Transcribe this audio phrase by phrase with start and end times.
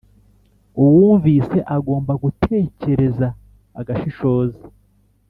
[0.83, 3.27] uwumvise agomba gutekereza
[3.79, 4.61] agashishoza